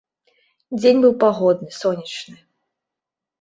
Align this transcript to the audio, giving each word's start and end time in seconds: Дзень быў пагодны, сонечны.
Дзень 0.79 1.01
быў 1.03 1.13
пагодны, 1.25 1.69
сонечны. 1.81 2.35